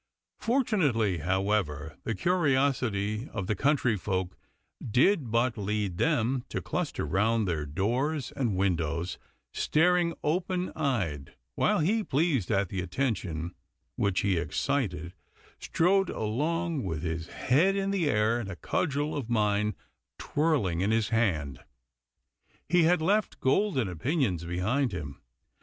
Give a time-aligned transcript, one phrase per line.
[0.39, 4.35] Fortunately, however, the curiosity of the country folk
[4.83, 9.19] did but lead them to cluster round their doors and windows,
[9.53, 13.53] staring open eyed, while he, pleased at the attention
[13.95, 15.13] which he excited,
[15.59, 19.75] strode along with his head in the air and a cudgel of mine
[20.17, 21.59] twirling in his hand.
[22.67, 25.21] He had left golden opinions behind him.